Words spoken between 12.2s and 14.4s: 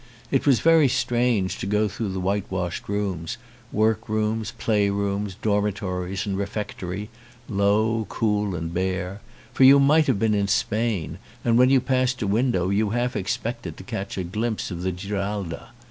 a window you half expected to catch a